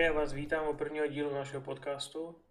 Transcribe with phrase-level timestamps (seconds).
[0.00, 2.42] já vás vítám u prvního dílu našeho podcastu.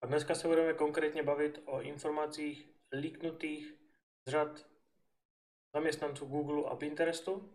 [0.00, 3.74] A dneska se budeme konkrétně bavit o informacích líknutých
[4.26, 4.66] z řad
[5.74, 7.52] zaměstnanců Google a Pinterestu,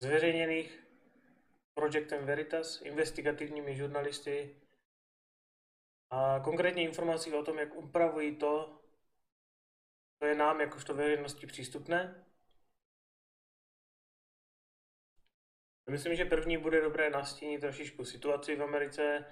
[0.00, 0.86] zveřejněných
[1.74, 4.56] Projectem Veritas, investigativními žurnalisty
[6.10, 8.80] a konkrétně informací o tom, jak upravují to,
[10.18, 12.24] co je nám jakožto veřejnosti přístupné.
[15.92, 19.24] Myslím, že první bude dobré nastínit trošičku situaci v Americe,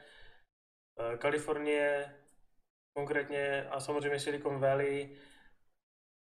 [1.01, 2.17] eh, Kalifornie,
[2.97, 5.17] konkrétně a samozřejmě Silicon Valley,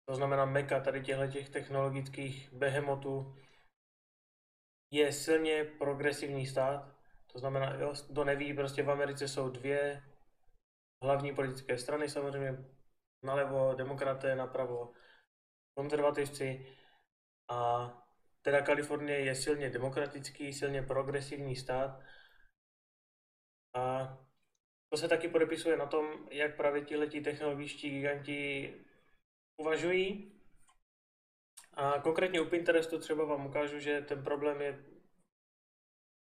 [0.05, 3.35] to znamená meka tady těchto těch technologických behemotů,
[4.93, 6.95] je silně progresivní stát.
[7.33, 10.03] To znamená, jo, kdo neví, prostě v Americe jsou dvě
[11.03, 12.65] hlavní politické strany, samozřejmě
[13.25, 14.93] nalevo demokraté, napravo
[15.77, 16.77] konzervativci
[17.49, 17.91] a
[18.41, 21.99] teda Kalifornie je silně demokratický, silně progresivní stát
[23.73, 24.17] a
[24.89, 28.73] to se taky podepisuje na tom, jak právě tihleti technologičtí giganti
[29.57, 30.31] uvažují.
[31.73, 34.85] A konkrétně u Pinterestu třeba vám ukážu, že ten problém je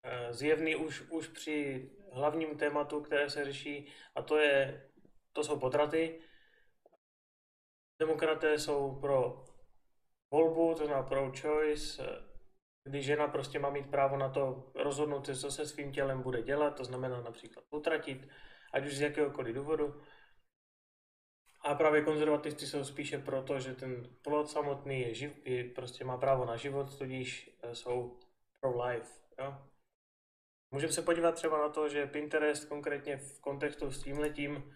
[0.03, 4.89] eh, zjevný už, už při hlavním tématu, které se řeší, a to, je,
[5.33, 6.21] to jsou potraty.
[7.99, 9.46] Demokraté jsou pro
[10.31, 12.03] volbu, to znamená pro-choice,
[12.83, 16.41] kdy žena prostě má mít právo na to rozhodnout si, co se svým tělem bude
[16.41, 18.27] dělat, to znamená například utratit,
[18.73, 20.01] ať už z jakéhokoliv důvodu.
[21.61, 26.17] A právě konzervativci jsou spíše proto, že ten plod samotný je živ, je, prostě má
[26.17, 28.19] právo na život, tudíž eh, jsou
[28.59, 29.21] pro-life.
[29.39, 29.57] Jo?
[30.71, 34.75] Můžeme se podívat třeba na to, že Pinterest konkrétně v kontextu s tímhletím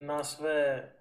[0.00, 0.92] na své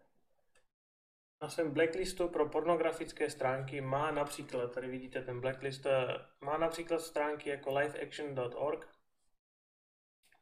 [1.41, 6.07] na svém blacklistu pro pornografické stránky má například, tady vidíte ten blacklist, eh,
[6.41, 8.87] má například stránky jako lifeaction.org,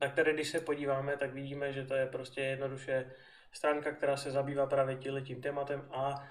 [0.01, 3.15] na které když se podíváme, tak vidíme, že to je prostě jednoduše
[3.51, 6.27] stránka, která se zabývá právě tím tématem a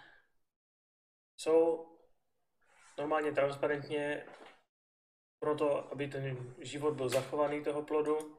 [1.37, 1.89] jsou
[2.99, 4.27] normálně transparentně
[5.39, 8.39] proto, aby ten život byl zachovaný toho plodu,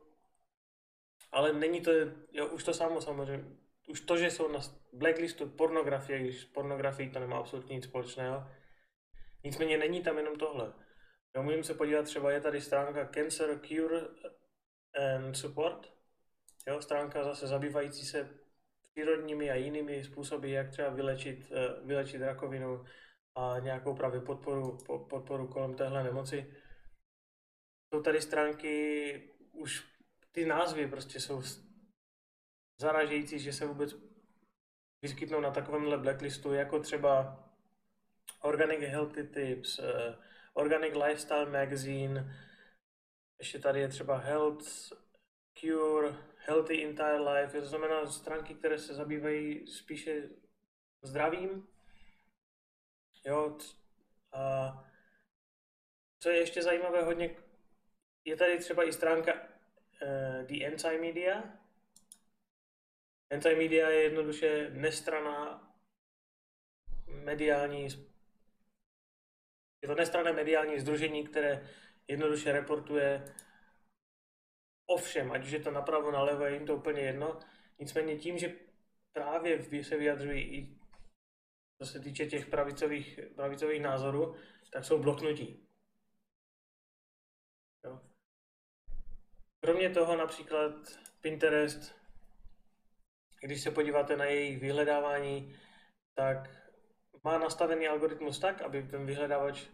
[1.32, 1.92] ale není to,
[2.32, 3.58] jo, už to samo samozřejmě,
[3.90, 4.60] už to, že jsou na
[4.94, 8.48] blacklistu pornografie, když s pornografií to nemá absolutně nic společného.
[9.44, 10.74] Nicméně není tam jenom tohle.
[11.36, 14.02] Jo, můžeme se podívat, třeba je tady stránka Cancer Cure
[15.18, 15.94] and Support,
[16.68, 18.40] jo, stránka zase zabývající se
[18.92, 22.86] přírodními a jinými způsoby, jak třeba vylečit, uh, vylečit rakovinu
[23.36, 26.54] a nějakou právě podporu, po, podporu kolem téhle nemoci.
[27.94, 29.86] Jsou tady stránky, už
[30.32, 31.42] ty názvy prostě jsou
[32.80, 33.96] zaražející, že se vůbec
[35.02, 37.44] vyskytnou na takovémhle blacklistu, jako třeba
[38.42, 39.86] Organic Healthy Tips, uh,
[40.54, 42.36] Organic Lifestyle Magazine,
[43.40, 44.66] ještě tady je třeba Health
[45.54, 50.30] Cure, Healthy Entire Life, to znamená stránky, které se zabývají spíše
[51.02, 51.68] zdravím.
[53.26, 53.58] Jo,
[54.34, 54.74] a
[56.20, 57.36] co je ještě zajímavé hodně,
[58.26, 60.66] je tady třeba i stránka uh, The
[63.32, 65.68] Anti-Media, Anti-media je jednoduše nestraná
[67.08, 67.88] mediální,
[69.82, 71.70] je to nestrané mediální združení, které
[72.08, 73.26] jednoduše reportuje
[74.86, 77.40] o všem, ať už je to napravo, nalevo, je jim to úplně jedno.
[77.80, 78.56] Nicméně tím, že
[79.14, 80.80] právě se vyjadřují i
[81.82, 84.36] co se týče těch pravicových, pravicových názorů,
[84.74, 85.68] tak jsou bloknutí.
[87.84, 88.02] Jo.
[89.60, 90.74] Kromě toho například
[91.22, 91.99] Pinterest
[93.42, 95.56] když se podíváte na jejich vyhledávání,
[96.16, 96.50] tak
[97.24, 99.66] má nastavený algoritmus tak, aby ten vyhledávač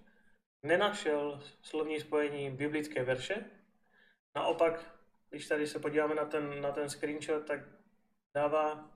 [0.64, 3.46] nenašel slovní spojení biblické verše.
[4.36, 4.96] Naopak,
[5.30, 7.60] když tady se podíváme na ten, na ten screenshot, tak
[8.34, 8.92] dává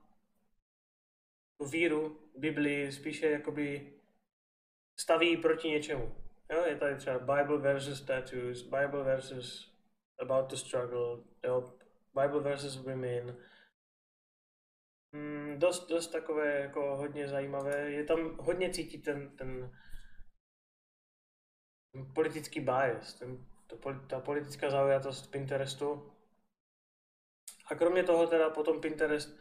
[1.58, 3.94] tu víru Biblii spíše jakoby
[5.00, 6.16] staví proti něčemu.
[6.52, 9.76] Jo, je tady třeba Bible versus tattoos, Bible versus
[10.20, 11.74] about to struggle, jo,
[12.22, 13.38] Bible versus women,
[15.12, 17.92] Mm, dost, dost takové jako hodně zajímavé.
[17.92, 19.72] Je tam hodně cítit ten, ten,
[22.14, 23.78] politický bias, ten, to,
[24.08, 26.14] ta politická zaujatost Pinterestu.
[27.66, 29.38] A kromě toho teda potom Pinterest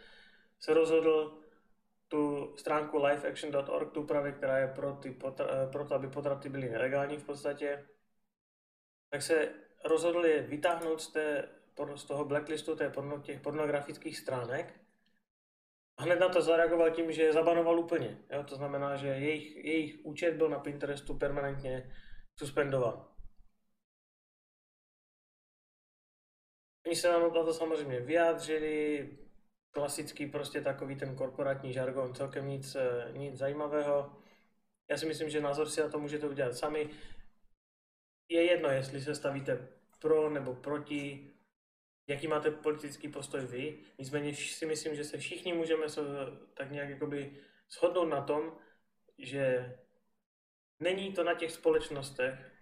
[0.60, 1.42] se rozhodl
[2.08, 6.68] tu stránku lifeaction.org, tu právě, která je pro, ty potra, pro to, aby potraty byly
[6.68, 7.86] nelegální v podstatě,
[9.10, 9.54] tak se
[9.84, 11.48] rozhodl je vytáhnout z, té,
[11.94, 14.87] z toho blacklistu té porno, těch pornografických stránek
[15.98, 18.18] hned na to zareagoval tím, že je zabanoval úplně.
[18.30, 18.44] Jo?
[18.44, 21.92] To znamená, že jejich, jejich účet byl na Pinterestu permanentně
[22.38, 23.08] suspendován.
[26.86, 29.08] Oni se nám na to samozřejmě vyjádřili,
[29.70, 34.16] klasický prostě takový ten korporátní žargon, celkem nic, eh, nic zajímavého.
[34.90, 36.90] Já si myslím, že názor si na to můžete udělat sami.
[38.28, 39.68] Je jedno, jestli se stavíte
[39.98, 41.32] pro nebo proti,
[42.08, 43.78] jaký máte politický postoj vy.
[43.98, 46.00] Nicméně si myslím, že se všichni můžeme se
[46.54, 47.36] tak nějak jakoby
[47.70, 48.58] shodnout na tom,
[49.18, 49.76] že
[50.80, 52.52] není to na těch společnostech,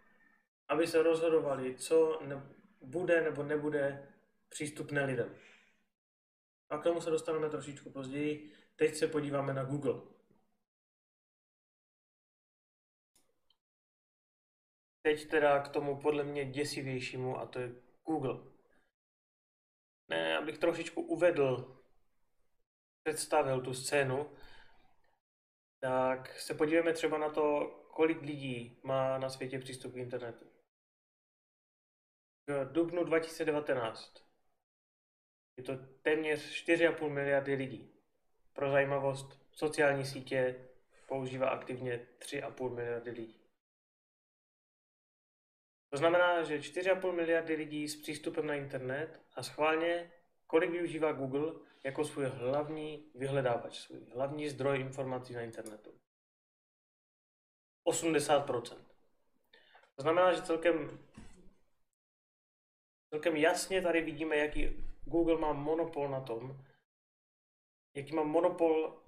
[0.68, 4.08] aby se rozhodovali, co ne, bude nebo nebude
[4.48, 5.36] přístupné lidem.
[6.70, 8.52] A k tomu se dostaneme trošičku později.
[8.76, 10.00] Teď se podíváme na Google.
[15.02, 17.72] Teď teda k tomu podle mě děsivějšímu a to je
[18.04, 18.55] Google.
[20.08, 21.82] Ne, abych trošičku uvedl,
[23.02, 24.36] představil tu scénu,
[25.80, 30.46] tak se podívejme třeba na to, kolik lidí má na světě přístup k internetu.
[32.46, 34.26] V dubnu 2019
[35.56, 37.92] je to téměř 4,5 miliardy lidí.
[38.52, 40.68] Pro zajímavost, sociální sítě
[41.06, 43.45] používá aktivně 3,5 miliardy lidí.
[45.90, 50.12] To znamená, že 4,5 miliardy lidí s přístupem na internet a schválně,
[50.46, 51.52] kolik využívá Google
[51.84, 56.00] jako svůj hlavní vyhledávač, svůj hlavní zdroj informací na internetu.
[57.86, 58.76] 80%.
[59.96, 60.98] To znamená, že celkem,
[63.10, 66.64] celkem jasně tady vidíme, jaký Google má monopol na tom,
[67.94, 69.02] jaký má monopol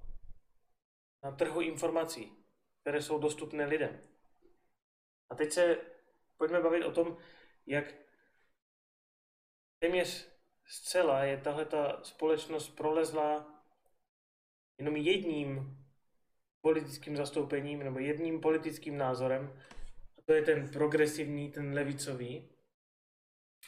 [1.23, 2.33] na trhu informací,
[2.81, 4.01] které jsou dostupné lidem.
[5.31, 5.77] A teď se
[6.39, 7.17] pojďme bavit o tom,
[7.67, 7.95] jak
[9.79, 10.29] téměř
[10.67, 13.63] zcela je tahle ta společnost prolezla
[14.79, 15.79] jenom jedním
[16.61, 19.63] politickým zastoupením nebo jedním politickým názorem,
[20.19, 22.49] a to je ten progresivní, ten levicový.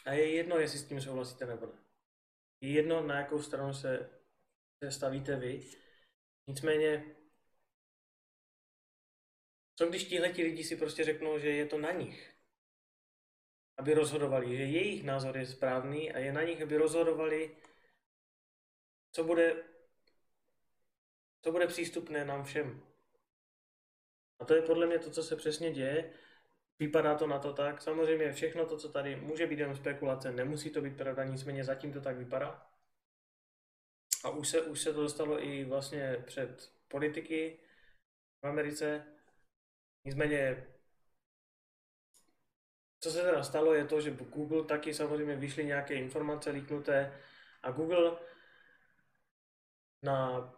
[0.07, 1.73] A je jedno, jestli s tím souhlasíte nebo ne.
[2.61, 4.11] Je jedno, na jakou stranu se,
[4.85, 5.71] se stavíte vy.
[6.47, 7.17] Nicméně,
[9.77, 12.40] co když tihle lidi si prostě řeknou, že je to na nich,
[13.81, 17.57] aby rozhodovali, že jejich názor je správný a je na nich, aby rozhodovali,
[19.13, 19.65] co bude,
[21.43, 22.83] co bude přístupné nám všem.
[24.39, 26.13] A to je podle mě to, co se přesně děje.
[26.79, 27.83] Vypadá to na to tak.
[27.83, 31.93] Samozřejmě všechno to, co tady může být jenom spekulace, nemusí to být pravda, nicméně zatím
[31.93, 32.67] to tak vypadá.
[34.25, 37.59] A už se, už se to dostalo i vlastně před politiky
[38.43, 39.07] v Americe.
[40.05, 40.67] Nicméně,
[43.01, 47.13] co se teda stalo, je to, že Google taky samozřejmě vyšly nějaké informace líknuté
[47.63, 48.17] a Google
[50.03, 50.51] na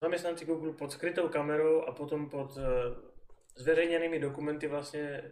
[0.00, 2.62] zaměstnanci Google pod skrytou kamerou a potom pod eh,
[3.56, 5.30] zveřejněnými dokumenty vlastně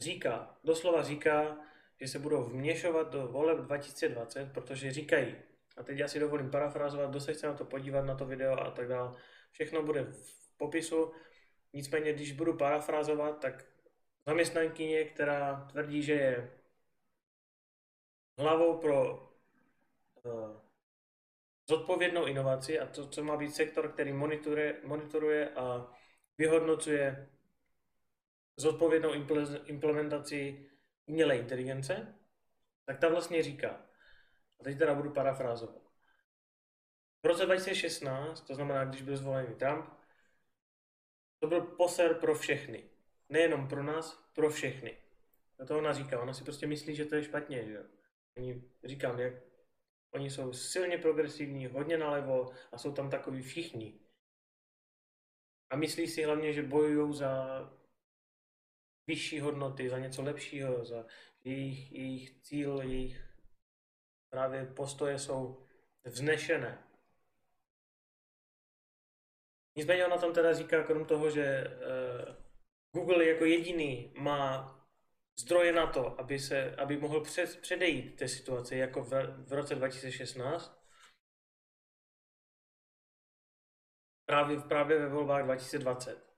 [0.00, 1.56] říká, doslova říká,
[2.00, 5.36] že se budou vměšovat do voleb 2020, protože říkají,
[5.76, 8.70] a teď já si dovolím parafrázovat, dosaď se na to podívat, na to video a
[8.70, 9.12] tak dále.
[9.52, 11.12] Všechno bude v popisu,
[11.72, 13.64] nicméně když budu parafrázovat, tak
[14.26, 16.58] zaměstnankyně, která tvrdí, že je
[18.38, 19.14] hlavou pro
[20.22, 20.60] uh,
[21.68, 25.92] zodpovědnou inovaci a to, co má být sektor, který monitoruje, monitoruje a
[26.38, 27.28] vyhodnocuje
[28.56, 29.12] zodpovědnou
[29.66, 30.70] implementaci
[31.06, 32.18] umělé inteligence,
[32.84, 33.86] tak ta vlastně říká,
[34.60, 35.82] a teď teda budu parafrázovat.
[37.22, 39.90] V roce 2016, to znamená, když byl zvolený Trump,
[41.38, 42.93] to byl poser pro všechny.
[43.28, 44.96] Nejenom pro nás, pro všechny.
[45.58, 47.84] A to ona říká, ona si prostě myslí, že to je špatně, že.
[48.36, 49.34] Oni, říkám, jak
[50.14, 54.00] oni jsou silně progresivní, hodně nalevo a jsou tam takový všichni.
[55.70, 57.60] A myslí si hlavně, že bojují za
[59.06, 61.06] vyšší hodnoty, za něco lepšího, za
[61.44, 63.24] jejich, jejich cíl, jejich
[64.30, 65.66] právě postoje jsou
[66.04, 66.84] vznešené.
[69.76, 72.43] Nicméně ona tam teda říká, krom toho, že uh,
[72.94, 74.74] Google jako jediný má
[75.36, 79.10] zdroje na to, aby, se, aby mohl před, předejít té situaci jako v,
[79.48, 80.84] v roce 2016,
[84.26, 86.34] právě, právě ve volbách 2020.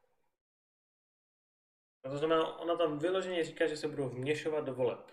[2.05, 5.11] A to znamená, ona tam vyloženě říká, že se budou vměšovat do voleb.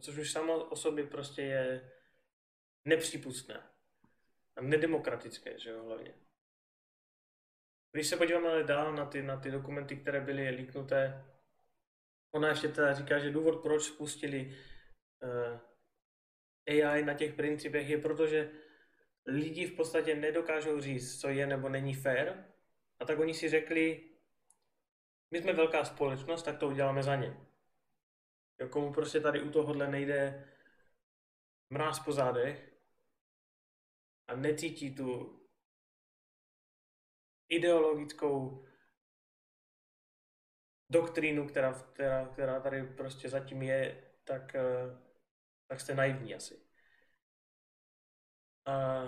[0.00, 1.92] Což už samo o sobě prostě je
[2.84, 3.70] nepřípustné.
[4.56, 6.29] A nedemokratické, že jo, hlavně.
[7.92, 11.24] Když se podíváme dál na ty, na ty dokumenty, které byly líknuté,
[12.30, 14.56] ona ještě teda říká, že důvod, proč spustili
[15.22, 15.60] uh,
[16.66, 18.50] eh, AI na těch principech, je proto, že
[19.26, 22.34] lidi v podstatě nedokážou říct, co je nebo není fair,
[23.00, 24.10] a tak oni si řekli,
[25.30, 27.36] my jsme velká společnost, tak to uděláme za ně.
[28.60, 30.48] Jo, komu prostě tady u tohohle nejde
[31.70, 32.72] mráz po zádech
[34.28, 35.39] a necítí tu
[37.50, 38.64] ideologickou
[40.90, 44.96] doktrínu, která, která, která tady prostě zatím je, tak, eh,
[45.66, 46.58] tak jste naivní asi.
[48.66, 49.02] A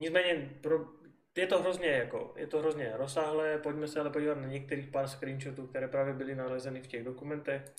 [0.00, 1.00] nicméně pro,
[1.36, 5.08] je to hrozně jako, je to hrozně rozsáhlé, pojďme se ale podívat na některých pár
[5.08, 7.74] screenshotů, které právě byly nalezeny v těch dokumentech.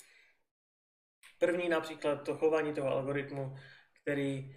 [1.38, 3.56] První například to chování toho algoritmu,
[4.02, 4.56] který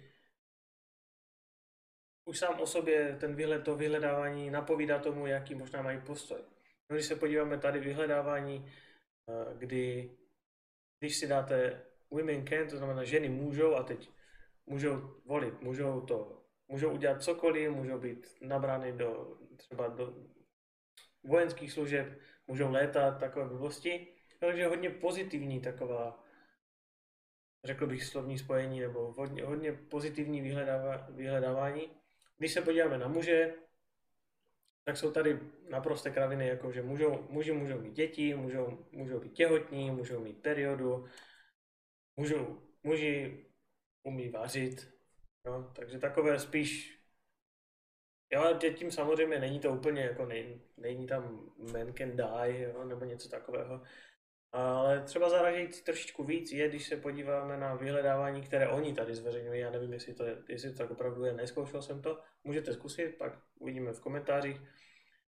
[2.26, 6.38] už sám o sobě ten výhled, to vyhledávání napovídá tomu, jaký možná mají postoj.
[6.90, 8.72] No, když se podíváme tady vyhledávání,
[9.28, 10.10] eh, kdy
[10.98, 14.10] když si dáte women can, to znamená ženy můžou a teď
[14.66, 20.14] můžou volit, můžou to, můžou udělat cokoliv, můžou být nabrány do třeba do
[21.24, 24.08] vojenských služeb, můžou létat, takové blbosti.
[24.40, 26.24] Takže hodně pozitivní taková,
[27.64, 31.90] řekl bych slovní spojení, nebo hodně, hodně pozitivní vyhledává, vyhledávání.
[32.38, 33.54] Když se podíváme na muže,
[34.84, 39.32] tak jsou tady naprosté kraviny, jako že můžou, muži můžou mít děti, můžou, můžou být
[39.32, 41.06] těhotní, můžou mít periodu,
[42.16, 43.44] můžou, muži
[44.02, 44.88] umí vařit,
[45.44, 47.00] no, takže takové spíš,
[48.32, 53.04] jo, tím samozřejmě není to úplně, jako nej, není tam man can die, jo, nebo
[53.04, 53.82] něco takového,
[54.56, 59.60] ale třeba zaražející trošičku víc je, když se podíváme na vyhledávání, které oni tady zveřejňují.
[59.60, 62.22] Já nevím, jestli to, je, jestli to tak opravdu je, neskoušel jsem to.
[62.44, 64.60] Můžete zkusit, pak uvidíme v komentářích.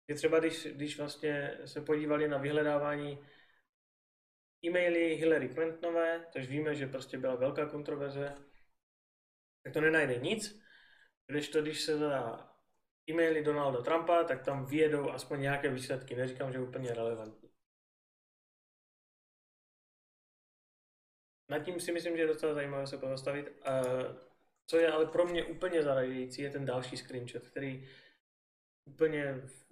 [0.09, 3.18] Je třeba, když, když vlastně se podívali na vyhledávání
[4.64, 8.35] e-maily Hillary Clintonové, takže víme, že prostě byla velká kontroverze,
[9.62, 10.61] tak to nenajde nic.
[11.26, 12.52] Když to, když se zadá
[13.11, 16.14] e-maily Donalda Trumpa, tak tam vyjedou aspoň nějaké výsledky.
[16.14, 17.45] Neříkám, že úplně relevantní.
[21.48, 23.52] Nad tím si myslím, že je docela zajímavé se pozastavit.
[24.66, 27.88] Co je ale pro mě úplně zaražející, je ten další screenshot, který
[28.84, 29.66] úplně v,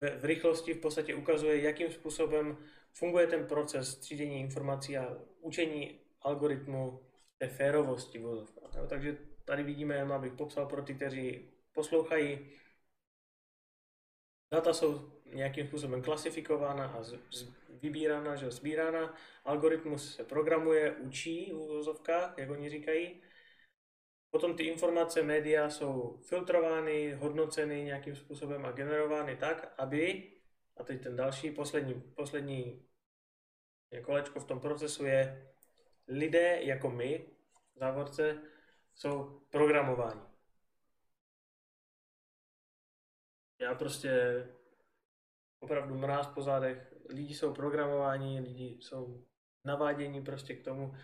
[0.00, 2.56] v, v rychlosti v podstatě ukazuje, jakým způsobem
[2.92, 7.06] funguje ten proces třídění informací a učení algoritmu
[7.38, 8.22] té férovosti.
[8.88, 12.50] Takže tady vidíme, abych popsal pro ty, kteří poslouchají,
[14.52, 17.14] data jsou nějakým způsobem klasifikována a z,
[17.68, 23.22] vybírána, že sbírána, algoritmus se programuje, učí v úvozovkách, jak oni říkají.
[24.30, 30.32] Potom ty informace, média jsou filtrovány, hodnoceny nějakým způsobem a generovány tak, aby,
[30.76, 32.86] a teď ten další, poslední, poslední
[34.02, 35.48] kolečko v tom procesu je,
[36.08, 37.26] lidé jako my,
[37.76, 38.42] závorce,
[38.94, 40.20] jsou programováni.
[43.58, 44.44] Já prostě
[45.62, 46.94] opravdu mráz po zádech.
[47.08, 49.26] Lidi jsou programováni, lidi jsou
[49.64, 50.94] naváděni prostě k tomu.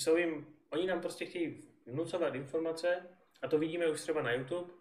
[0.00, 3.06] Jsou jim, oni nám prostě chtějí vnucovat informace
[3.42, 4.72] a to vidíme už třeba na YouTube,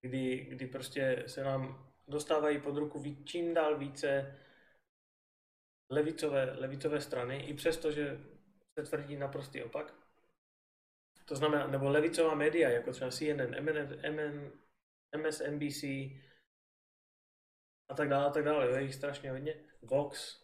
[0.00, 4.38] kdy, kdy prostě se nám dostávají pod ruku čím dál více
[5.90, 8.20] levicové, levicové strany, i přesto, že
[8.78, 9.94] se tvrdí naprostý opak.
[11.24, 13.78] To znamená, nebo levicová média, jako třeba CNN, MN,
[14.10, 14.52] MN,
[15.16, 15.82] MSNBC,
[17.88, 19.54] a tak dále, a tak dále, jo, jich strašně hodně.
[19.82, 20.40] Vox,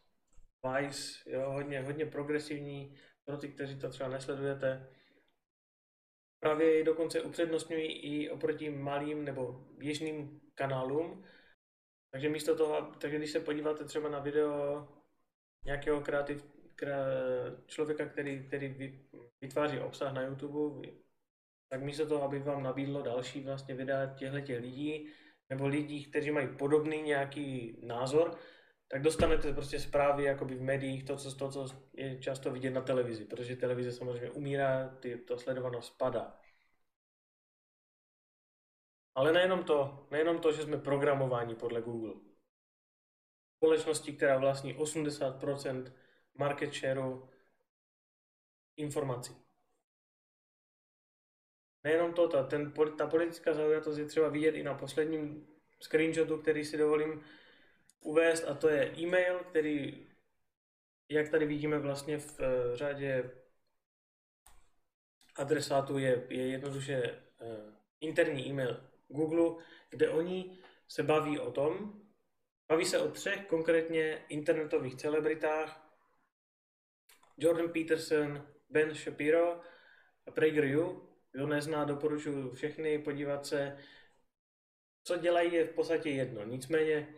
[0.66, 4.88] Vice, jo, hodně, hodně progresivní, pro ty, kteří to třeba nesledujete.
[6.40, 11.24] Právě ji dokonce upřednostňují i oproti malým nebo běžným kanálům.
[12.12, 14.88] Takže místo toho, takže když se podíváte třeba na video
[15.64, 16.44] nějakého kreativ,
[16.76, 16.96] kre,
[17.66, 18.98] člověka, který, který
[19.40, 20.88] vytváří obsah na YouTube,
[21.68, 25.12] tak místo toho, aby vám nabídlo další vlastně videa těchto lidí,
[25.52, 28.38] nebo lidí, kteří mají podobný nějaký názor,
[28.88, 32.80] tak dostanete prostě zprávy jakoby v médiích, to co, to, co je často vidět na
[32.80, 36.40] televizi, protože televize samozřejmě umírá, ty, to sledovanost spadá.
[39.14, 42.14] Ale nejenom to, nejenom to, že jsme programováni podle Google.
[43.56, 45.92] Společnosti, která vlastní 80%
[46.38, 47.28] market shareu
[48.76, 49.36] informací.
[51.84, 55.46] Nejenom to, ta, ten, ta politická zaujatost je třeba vidět i na posledním
[55.80, 57.24] screenshotu, který si dovolím
[58.00, 60.06] uvést, a to je e-mail, který,
[61.08, 63.30] jak tady vidíme vlastně v uh, řadě
[65.36, 70.58] adresátů, je, je jednoduše uh, interní e-mail Google, kde oni
[70.88, 72.02] se baví o tom,
[72.68, 75.82] baví se o třech konkrétně internetových celebritách,
[77.36, 79.60] Jordan Peterson, Ben Shapiro
[80.26, 83.78] a PragerU, kdo nezná, doporučuji všechny podívat se.
[85.04, 86.44] Co dělají je v podstatě jedno.
[86.44, 87.14] Nicméně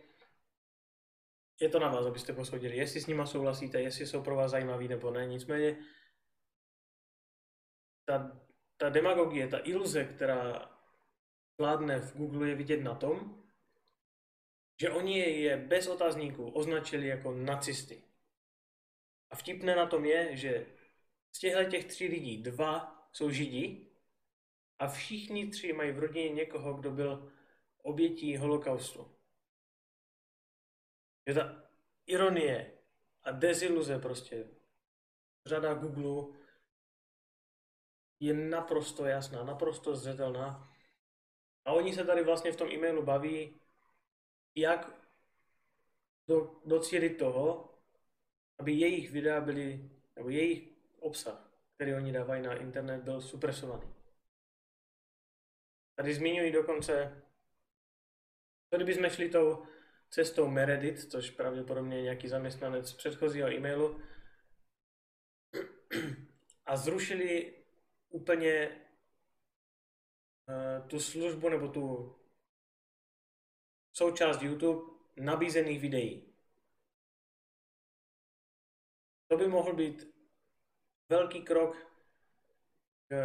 [1.59, 4.87] je to na vás, abyste posoudili, jestli s nima souhlasíte, jestli jsou pro vás zajímaví
[4.87, 5.27] nebo ne.
[5.27, 5.77] Nicméně
[8.05, 8.41] ta,
[8.77, 10.71] ta demagogie, ta iluze, která
[11.57, 13.43] vládne v Google, je vidět na tom,
[14.81, 18.03] že oni je bez otazníků označili jako nacisty.
[19.29, 20.65] A vtipné na tom je, že
[21.31, 23.94] z těchto těch tří lidí dva jsou židi
[24.79, 27.31] a všichni tři mají v rodině někoho, kdo byl
[27.83, 29.15] obětí holokaustu.
[31.25, 31.63] Je ta
[32.05, 32.71] ironie
[33.23, 34.47] a deziluze prostě.
[35.45, 36.37] Řada Google
[38.19, 40.71] je naprosto jasná, naprosto zřetelná.
[41.65, 43.61] A oni se tady vlastně v tom e-mailu baví,
[44.55, 45.05] jak
[46.27, 47.73] do, docílit toho,
[48.57, 53.93] aby jejich videa byly, nebo jejich obsah, který oni dávají na internet, byl supresovaný.
[55.95, 57.23] Tady zmiňují dokonce,
[58.69, 59.65] to kdybychom šli tou
[60.09, 64.01] cestou Meredith, což pravděpodobně je nějaký zaměstnanec předchozího e-mailu,
[66.65, 67.53] a zrušili
[68.09, 68.81] úplně
[70.47, 72.15] uh, tu službu nebo tu
[73.93, 76.33] součást YouTube nabízených videí.
[79.27, 80.15] To by mohl být
[81.09, 81.77] velký krok
[83.07, 83.15] k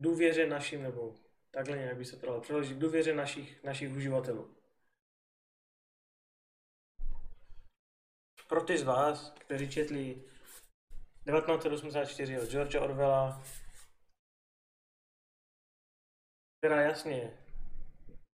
[0.00, 1.21] důvěře našim, nebo
[1.52, 4.56] takhle nějak by se to dalo přeložit, důvěře našich, našich uživatelů.
[8.48, 10.14] Pro ty z vás, kteří četli
[11.24, 13.42] 1984 od George Orwella,
[16.58, 17.38] která jasně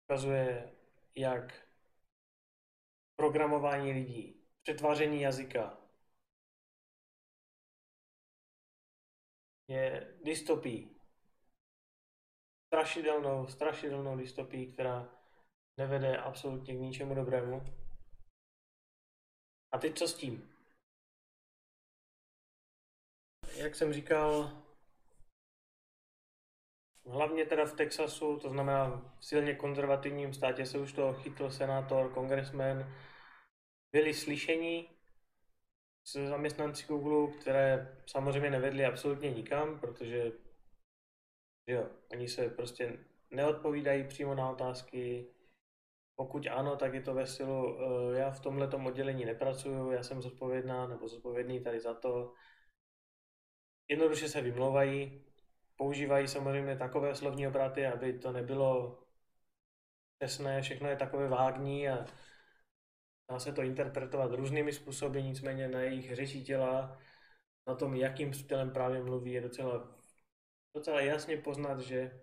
[0.09, 0.75] ukazuje,
[1.15, 1.67] jak
[3.15, 5.77] programování lidí, přetváření jazyka
[9.67, 10.96] je dystopí.
[12.67, 15.09] Strašidelnou, strašidelnou dystopí, která
[15.77, 17.63] nevede absolutně k ničemu dobrému.
[19.71, 20.53] A teď co s tím?
[23.57, 24.51] Jak jsem říkal,
[27.05, 32.13] hlavně teda v Texasu, to znamená v silně konzervativním státě se už to chytl senátor,
[32.13, 32.95] kongresmen,
[33.91, 34.89] byli slyšení
[36.03, 40.31] s zaměstnanci Google, které samozřejmě nevedly absolutně nikam, protože
[41.67, 42.99] jo, oni se prostě
[43.31, 45.27] neodpovídají přímo na otázky,
[46.15, 50.21] pokud ano, tak je to ve stylu, eh, já v tomhle oddělení nepracuju, já jsem
[50.21, 52.33] zodpovědná nebo zodpovědný tady za to.
[53.89, 55.25] Jednoduše se vymlouvají,
[55.75, 58.99] používají samozřejmě takové slovní obraty, aby to nebylo
[60.17, 62.05] přesné, všechno je takové vágní a
[63.31, 66.99] dá se to interpretovat různými způsoby, nicméně na jejich řeči těla,
[67.67, 69.96] na tom, jakým stylem právě mluví, je docela,
[70.77, 72.21] docela jasně poznat, že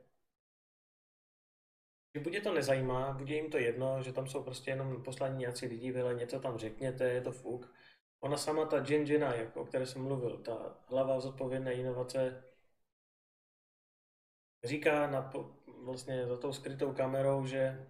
[2.15, 5.03] že buď je to nezajímá, buď je jim to jedno, že tam jsou prostě jenom
[5.03, 7.75] poslaní nějací lidi, vyle, něco tam řekněte, je to fuk.
[8.21, 12.45] Ona sama, ta Jen Jena, jako, o které jsem mluvil, ta hlava zodpovědné inovace,
[14.65, 15.33] říká na,
[15.85, 17.87] vlastně za tou skrytou kamerou, že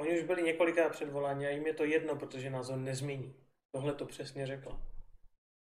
[0.00, 3.34] oni už byli několikrát předvoláni a jim je to jedno, protože názor nezmění.
[3.70, 4.80] Tohle to přesně řekla.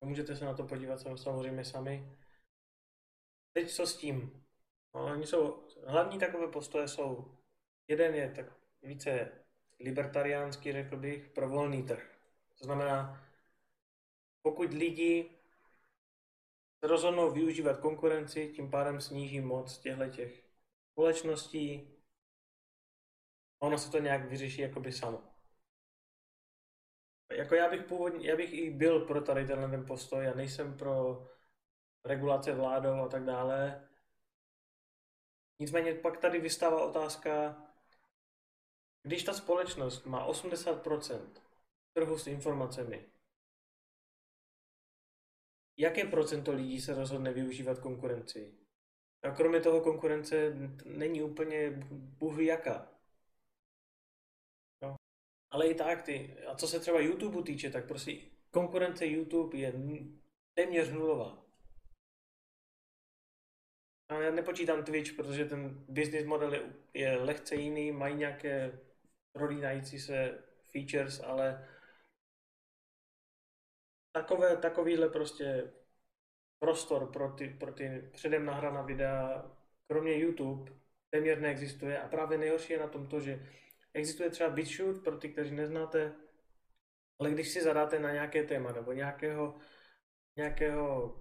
[0.05, 2.19] Můžete se na to podívat samozřejmě sami.
[3.53, 4.45] Teď co s tím?
[4.95, 7.39] No, oni jsou, hlavní takové postoje jsou,
[7.89, 8.47] jeden je tak
[8.83, 9.33] více
[9.81, 12.19] libertariánský, řekl bych, pro volný trh.
[12.59, 13.27] To znamená,
[14.43, 15.31] pokud lidi
[16.81, 20.45] se rozhodnou využívat konkurenci, tím pádem sníží moc těchto těch
[20.91, 21.89] společností,
[23.59, 25.23] ono se to nějak vyřeší jakoby samo.
[27.33, 30.77] Jako já bych původně, já bych i byl pro tady tenhle ten postoj, já nejsem
[30.77, 31.27] pro
[32.05, 33.89] regulace vládou a tak dále,
[35.63, 37.57] Nicméně pak tady vystává otázka,
[39.03, 41.31] když ta společnost má 80%
[41.93, 43.11] trhu s informacemi,
[45.77, 48.55] jaké procento lidí se rozhodne využívat konkurenci?
[49.23, 50.53] A kromě toho konkurence
[50.85, 51.71] není úplně
[52.19, 52.93] bůh jaká.
[54.83, 54.97] No.
[55.51, 58.13] Ale i tak ty, a co se třeba YouTube týče, tak prostě
[58.51, 59.73] konkurence YouTube je
[60.55, 61.45] téměř nulová.
[64.11, 68.81] No, já nepočítám Twitch, protože ten business model je, je lehce jiný, mají nějaké
[69.33, 71.69] prolínající se features, ale
[74.13, 75.73] takové, takovýhle prostě
[76.59, 79.51] prostor pro ty, pro ty předem nahraná videa,
[79.87, 80.73] kromě YouTube,
[81.11, 82.01] téměř neexistuje.
[82.01, 83.47] A právě nejhorší je na tom to, že
[83.95, 86.15] existuje třeba BitShoot, pro ty, kteří neznáte,
[87.21, 89.59] ale když si zadáte na nějaké téma nebo nějakého,
[90.37, 91.17] nějakého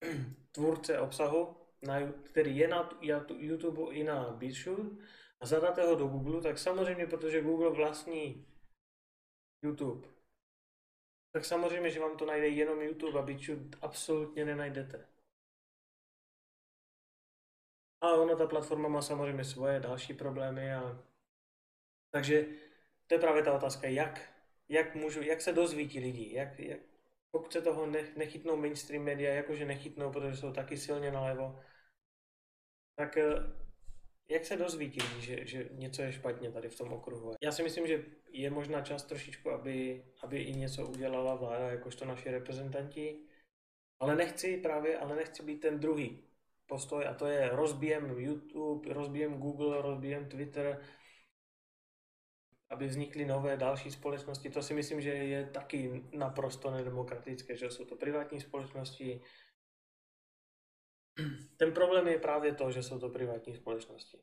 [0.52, 2.98] tvůrce obsahu, na, který je na
[3.36, 4.92] YouTube i na BitShoot
[5.40, 8.46] a zadáte ho do Google, tak samozřejmě, protože Google vlastní
[9.62, 10.08] YouTube,
[11.32, 15.08] tak samozřejmě, že vám to najde jenom YouTube a BitShoot absolutně nenajdete.
[18.00, 21.02] A ona ta platforma má samozřejmě svoje další problémy a
[22.10, 22.46] takže
[23.06, 24.30] to je právě ta otázka, jak,
[24.68, 26.80] jak, můžu, jak se dozví ti lidi, jak, jak,
[27.30, 31.60] pokud se toho nech, nechytnou mainstream media, jakože nechytnou, protože jsou taky silně nalevo,
[32.96, 33.32] tak eh,
[34.28, 37.34] jak se dozví ti lidi, že, že něco je špatně tady v tom okruhu?
[37.42, 42.04] Já si myslím, že je možná čas trošičku, aby, aby i něco udělala vláda, jakožto
[42.04, 43.18] naši reprezentanti,
[44.00, 46.22] ale nechci právě, ale nechci být ten druhý
[46.66, 50.80] postoj a to je rozbijem YouTube, rozbijem Google, rozbijem Twitter,
[52.70, 54.50] aby vznikly nové další společnosti.
[54.50, 59.22] To si myslím, že je taky naprosto nedemokratické, že jsou to privátní společnosti.
[61.56, 64.18] Ten problém je právě to, že jsou to privátní společnosti.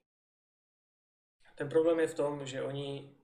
[1.56, 3.18] Ten problém je v tom, že oni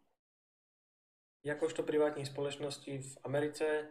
[1.43, 3.89] jakožto privátní společnosti v Americe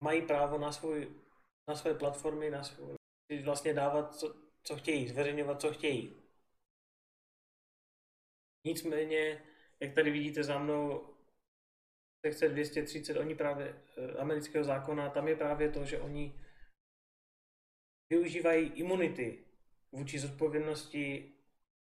[0.00, 1.22] mají právo na, svůj,
[1.68, 2.96] na své platformy, na svůj,
[3.44, 6.17] vlastně dávat, co, co chtějí, zveřejňovat, co chtějí.
[8.68, 9.42] Nicméně,
[9.80, 11.14] jak tady vidíte za mnou,
[12.26, 16.44] sekce 230, oni právě, eh, amerického zákona, tam je právě to, že oni
[18.10, 19.44] využívají imunity
[19.92, 21.32] vůči zodpovědnosti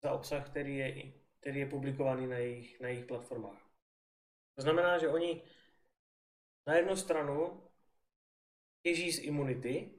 [0.04, 3.62] za obsah, který je, který je publikovaný na jejich, na jejich platformách.
[4.56, 5.42] To znamená, že oni
[6.68, 7.64] na jednu stranu
[8.84, 9.92] těží z imunity,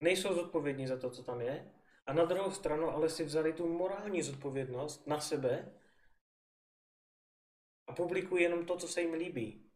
[0.00, 1.79] nejsou zodpovědní za to, co tam je,
[2.10, 5.72] a na druhou stranu ale si vzali tu morální zodpovědnost na sebe
[7.86, 9.70] a publikují jenom to, co se jim líbí.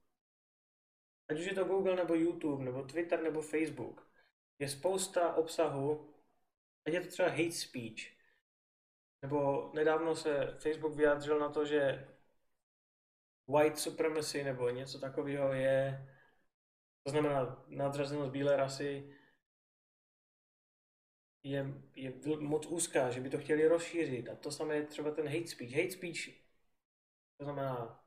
[1.29, 4.11] Ať už je to Google nebo YouTube, nebo Twitter nebo Facebook,
[4.59, 6.15] je spousta obsahu,
[6.87, 8.17] ať je to třeba hate speech,
[9.23, 12.09] nebo nedávno se Facebook vyjádřil na to, že
[13.47, 16.09] white supremacy nebo něco takového je,
[17.03, 19.15] to znamená nadřazenost bílé rasy,
[21.45, 24.29] je, je moc úzká, že by to chtěli rozšířit.
[24.29, 25.73] A to samé je třeba ten hate speech.
[25.73, 26.45] Hate speech,
[27.39, 28.05] to znamená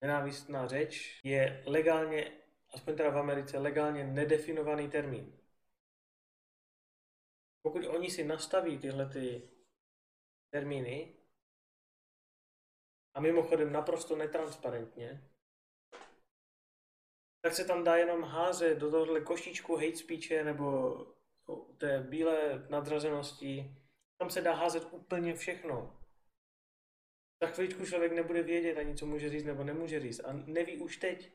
[0.00, 2.32] nenávistná řeč, je legálně,
[2.70, 5.38] aspoň teda v Americe, legálně nedefinovaný termín.
[7.62, 9.50] Pokud oni si nastaví tyhle ty
[10.50, 11.14] termíny,
[13.14, 15.30] a mimochodem naprosto netransparentně,
[17.40, 21.17] tak se tam dá jenom házet do tohohle košíčku hate speeche nebo
[21.56, 23.76] té bílé nadřazenosti,
[24.18, 25.98] tam se dá házet úplně všechno.
[27.42, 30.20] Za chviličku člověk nebude vědět ani, co může říct nebo nemůže říct.
[30.20, 31.32] A neví už teď.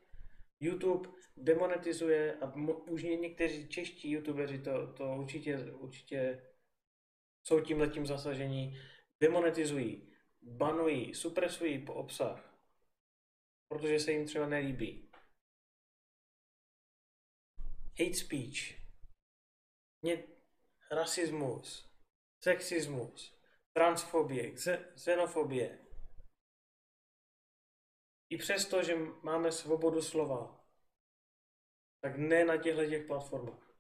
[0.60, 2.54] YouTube demonetizuje a
[2.90, 6.52] už někteří čeští youtubeři to, to určitě, určitě
[7.44, 8.80] jsou tím letím zasažení.
[9.20, 12.60] Demonetizují, banují, supresují po obsah,
[13.68, 15.10] protože se jim třeba nelíbí.
[18.00, 18.83] Hate speech
[20.92, 21.94] rasismus,
[22.44, 23.40] sexismus,
[23.74, 24.52] transfobie,
[24.96, 25.80] xenofobie.
[28.30, 30.66] I přesto, že máme svobodu slova,
[32.02, 33.74] tak ne na těchto těch platformách.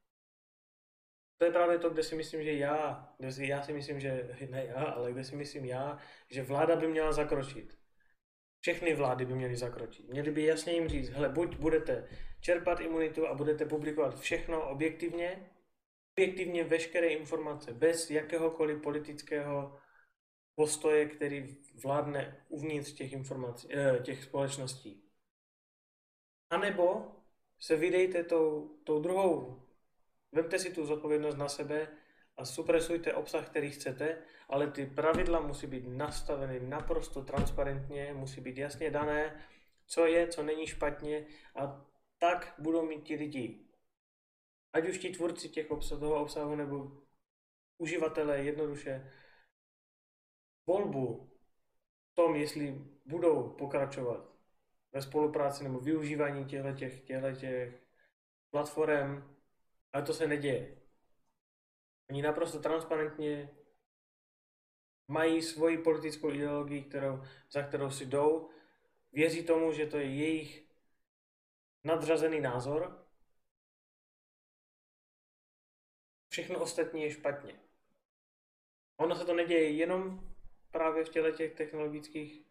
[1.38, 4.38] To je právě to, kde si myslím, že já, kde si, já si myslím, že
[4.50, 5.98] ne já, ale kde si myslím já,
[6.30, 7.78] že vláda by měla zakročit.
[8.60, 10.10] Všechny vlády by měly zakročit.
[10.10, 12.08] Měli by jasně jim říct, hele, buď budete
[12.42, 15.53] čerpat imunitu a budete publikovat všechno objektivně,
[16.14, 19.78] objektivně veškeré informace, bez jakéhokoliv politického
[20.56, 25.04] postoje, který vládne uvnitř těch, informací, eh, těch společností.
[26.50, 27.12] A nebo
[27.60, 29.64] se vydejte tou, tou druhou.
[30.32, 31.88] Vemte si tu zodpovědnost na sebe
[32.38, 34.18] a supresujte obsah, který chcete,
[34.50, 39.46] ale ty pravidla musí být nastaveny naprosto transparentně, musí být jasně dané,
[39.86, 41.86] co je, co není špatně a
[42.20, 43.63] tak budou mít ti lidi
[44.74, 47.02] ať už ti tvůrci těch obsah, toho obsahu nebo
[47.78, 49.12] uživatelé jednoduše
[50.68, 51.32] volbu
[52.12, 54.34] v tom, jestli budou pokračovat
[54.92, 57.02] ve spolupráci nebo využívání těchto těch,
[57.40, 57.84] těch
[58.50, 59.36] platform,
[59.94, 60.82] ale to se neděje.
[62.10, 63.50] Oni naprosto transparentně
[65.08, 68.50] mají svoji politickou ideologii, kterou, za kterou si jdou,
[69.12, 70.70] věří tomu, že to je jejich
[71.84, 73.04] nadřazený názor
[76.34, 77.60] všechno ostatní je špatně.
[78.98, 80.34] Ono se to neděje jenom
[80.72, 82.46] právě v těle těch technologických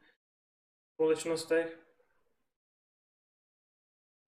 [0.94, 1.78] společnostech.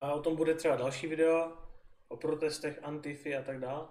[0.01, 1.59] A o tom bude třeba další video,
[2.09, 3.89] o protestech, antify a tak dále.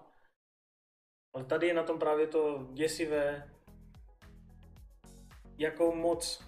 [1.33, 3.53] Ale tady je na tom právě to děsivé,
[5.57, 6.43] jakou moc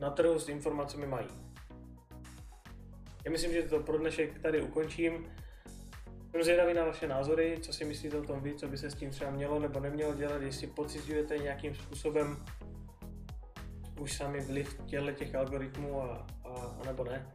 [0.00, 1.28] na trhu s informacemi mají.
[3.24, 5.41] Já myslím, že to pro dnešek tady ukončím.
[6.32, 8.94] Jsem zvědavý na vaše názory, co si myslíte o tom vy, co by se s
[8.94, 12.36] tím třeba mělo nebo nemělo dělat, jestli pocitujete nějakým způsobem
[14.00, 17.26] už sami vliv těchto těch algoritmů a, a, a nebo ne.